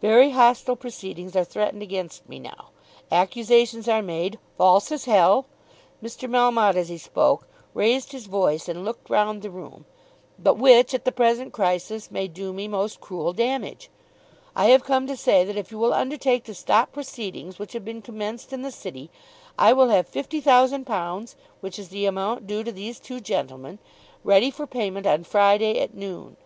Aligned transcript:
Very 0.00 0.30
hostile 0.30 0.74
proceedings 0.74 1.36
are 1.36 1.44
threatened 1.44 1.82
against 1.84 2.28
me 2.28 2.40
now. 2.40 2.70
Accusations 3.12 3.86
are 3.86 4.02
made, 4.02 4.40
false 4.56 4.90
as 4.90 5.04
hell," 5.04 5.46
Mr. 6.02 6.28
Melmotte 6.28 6.74
as 6.74 6.88
he 6.88 6.98
spoke 6.98 7.46
raised 7.74 8.10
his 8.10 8.26
voice 8.26 8.68
and 8.68 8.84
looked 8.84 9.08
round 9.08 9.40
the 9.40 9.52
room, 9.52 9.84
"but 10.36 10.56
which 10.58 10.94
at 10.94 11.04
the 11.04 11.12
present 11.12 11.52
crisis 11.52 12.10
may 12.10 12.26
do 12.26 12.52
me 12.52 12.66
most 12.66 13.00
cruel 13.00 13.32
damage. 13.32 13.88
I 14.56 14.64
have 14.70 14.82
come 14.82 15.06
to 15.06 15.16
say 15.16 15.44
that, 15.44 15.56
if 15.56 15.70
you 15.70 15.78
will 15.78 15.94
undertake 15.94 16.42
to 16.46 16.54
stop 16.54 16.90
proceedings 16.90 17.60
which 17.60 17.72
have 17.72 17.84
been 17.84 18.02
commenced 18.02 18.52
in 18.52 18.62
the 18.62 18.72
City, 18.72 19.10
I 19.56 19.72
will 19.74 19.90
have 19.90 20.08
fifty 20.08 20.40
thousand 20.40 20.86
pounds, 20.86 21.36
which 21.60 21.78
is 21.78 21.90
the 21.90 22.04
amount 22.04 22.48
due 22.48 22.64
to 22.64 22.72
these 22.72 22.98
two 22.98 23.20
gentlemen, 23.20 23.78
ready 24.24 24.50
for 24.50 24.66
payment 24.66 25.06
on 25.06 25.22
Friday 25.22 25.78
at 25.78 25.94
noon." 25.94 26.36